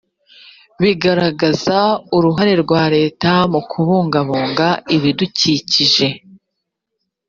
bigaragaza 0.81 1.77
uruhare 2.17 2.53
rwa 2.63 2.83
leta 2.95 3.31
mu 3.51 3.61
kubungabunga 3.69 4.67
ibidukikije 4.95 6.07